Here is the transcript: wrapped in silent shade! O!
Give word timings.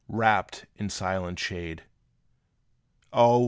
wrapped 0.09 0.65
in 0.77 0.89
silent 0.89 1.37
shade! 1.37 1.83
O! 3.13 3.39